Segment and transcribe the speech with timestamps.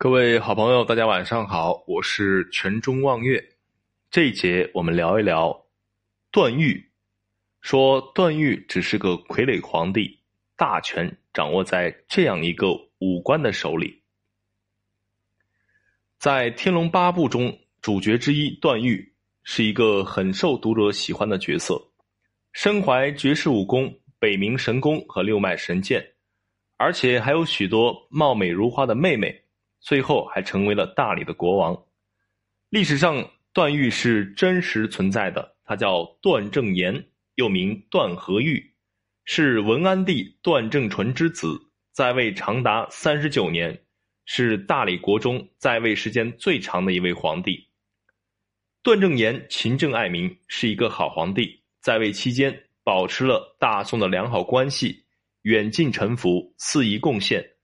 [0.00, 3.44] 各位好朋友，大家晚上好，我是全中望月。
[4.12, 5.66] 这一节我们聊一聊
[6.30, 6.88] 段誉，
[7.60, 10.20] 说段誉只是个傀儡皇帝，
[10.54, 14.00] 大权掌握在这样一个武官的手里。
[16.16, 19.12] 在《天龙八部》中，主角之一段誉
[19.42, 21.76] 是一个很受读者喜欢的角色，
[22.52, 26.12] 身怀绝世武功、北冥神功和六脉神剑，
[26.76, 29.42] 而且还有许多貌美如花的妹妹。
[29.80, 31.84] 最后还成为了大理的国王。
[32.70, 38.74] 历史上，段誉是真实存在的，他叫段正言，又名段和玉，
[39.24, 41.58] 是文安帝段正淳之子，
[41.92, 43.80] 在位长达三十九年，
[44.26, 47.66] 是大理国中在位时间最长的一位皇帝。
[48.82, 55.04] 段正言勤政爱民，是一个好皇帝，在位期间保持了大宋的良好关系，
[55.42, 57.57] 远近臣服，肆意贡献。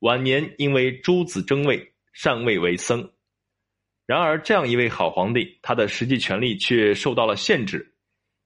[0.00, 3.10] 晚年因为诸子争位，禅位为僧。
[4.06, 7.94] 然而，这样一位好皇帝，他的实际权力却受到了限制，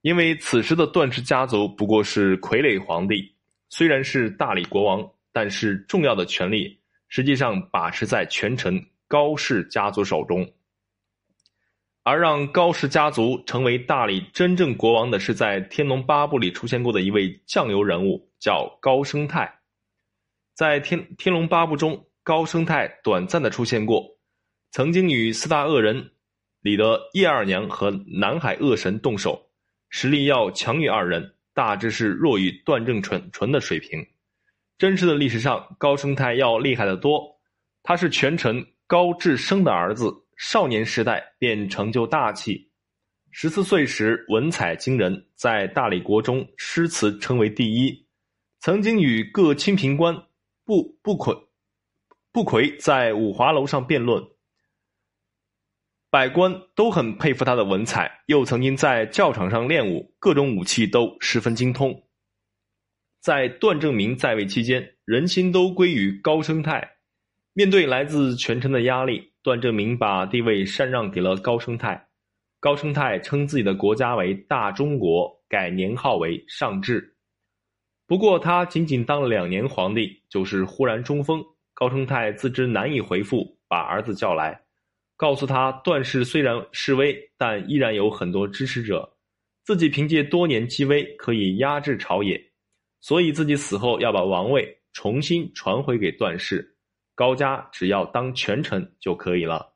[0.01, 3.33] 因为此时的段氏家族不过是傀儡皇帝，
[3.69, 10.51] 虽然是大理国王，但是重要的权力实际上把持在权臣高氏家族手中。
[12.03, 19.51] 而让高氏家族成为大理真正国王的是在《天龙八部》里出现过的一位酱油人物，叫高生泰。
[20.55, 24.17] 在《天天龙八部》中，高升泰短暂的出现过，
[24.71, 26.11] 曾经与四大恶人
[26.61, 29.49] 里的叶二娘和南海恶神动手，
[29.89, 34.07] 实力要强于二人，大致是弱于段正淳淳的水平。
[34.77, 37.21] 真实的历史上，高升泰要厉害的多。
[37.83, 42.71] 他是权臣高志生的儿子，少年时代便成就大器，
[43.29, 48.07] 十四岁时文采惊人，在大理国中诗词称为第一，
[48.61, 50.15] 曾经与各清平官。
[50.65, 51.37] 不不魁，
[52.31, 54.25] 不魁在五华楼上辩论，
[56.09, 62.07] 百官都很佩服他的文采，又曾经在教场上练武，各种武器都十分精通。
[63.21, 66.97] 在段正明在位期间，人心都归于高生泰。
[67.53, 72.07] 面对来自权臣的压力，段正明把地位禅让给了高生泰。
[72.59, 77.14] 高生泰称自己的国家为大中国，改年号为上治。
[78.07, 81.43] 不过，他仅仅当了两年皇帝，就是忽然中风。
[81.73, 84.61] 高生泰自知难以回复，把儿子叫来，
[85.17, 89.17] 告诉他段氏虽然示威，但依然有很多支持者，
[89.63, 92.41] 自己凭借多年积威可以压制朝野，
[93.01, 96.77] 所以自己死后要把王位重新传回给段氏，
[97.13, 99.73] 高家只要当权臣就可以了。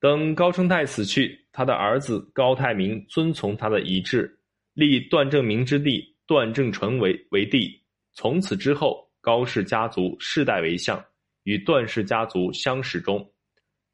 [0.00, 4.40] 等高生泰死去，他的儿子高泰明遵从他的遗志，
[4.72, 6.16] 立段正明之弟。
[6.28, 11.02] 段正淳为为帝，从此之后，高氏家族世代为相，
[11.44, 13.32] 与段氏家族相始终。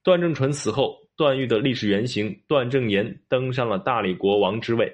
[0.03, 4.93] 段正淳死后，段誉的历史原型段正言登上了大理国王之位。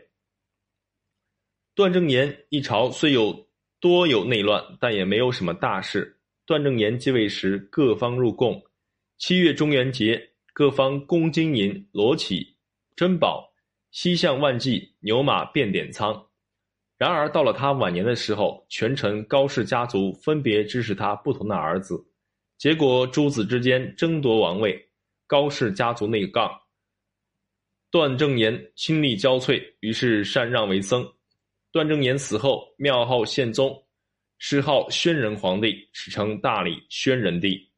[1.75, 3.49] 段正言一朝虽有
[3.81, 6.21] 多有内乱，但也没有什么大事。
[6.45, 8.63] 段正言继位时，各方入贡，
[9.17, 12.55] 七月中元节，各方供金银、罗绮、
[12.95, 13.51] 珍宝，
[13.93, 16.27] 西向万计，牛马遍典仓。
[17.01, 21.99] 然而到了他晚年的时候，权臣高氏家族分别支持他不同的儿子，
[22.59, 24.79] 结果诸子之间争夺王位，
[25.27, 26.53] 高氏家族内杠。
[27.91, 31.11] 段正言心力交瘁，于是禅让为僧。
[31.73, 33.75] 段正言死后，庙号宪宗，
[34.39, 37.70] 谥号宣仁皇帝，史称大理宣仁帝。